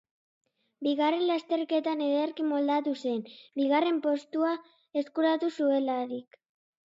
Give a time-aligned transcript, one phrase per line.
[0.85, 3.19] Bigarren lasterketan ederki moldatu zen,
[3.61, 4.55] bigarren postua
[5.03, 6.41] eskuratu zuelarik.